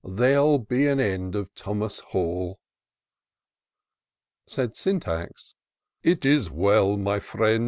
There'll 0.03 0.57
be 0.57 0.87
an 0.87 0.99
end 0.99 1.35
of 1.35 1.53
Thomas 1.53 2.01
Halir 2.11 2.55
Said 4.47 4.75
Syntax, 4.75 5.53
It 6.01 6.25
is 6.25 6.49
well, 6.49 6.97
my 6.97 7.19
friend. 7.19 7.59